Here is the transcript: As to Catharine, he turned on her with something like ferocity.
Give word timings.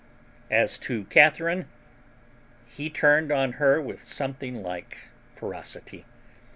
As 0.49 0.79
to 0.79 1.03
Catharine, 1.11 1.67
he 2.65 2.89
turned 2.89 3.31
on 3.31 3.51
her 3.61 3.79
with 3.79 4.03
something 4.03 4.63
like 4.63 5.09
ferocity. 5.35 6.05